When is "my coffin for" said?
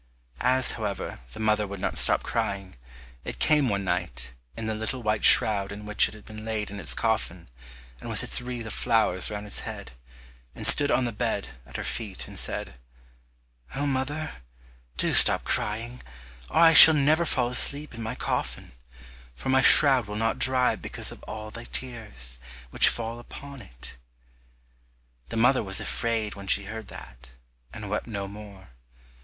18.01-19.49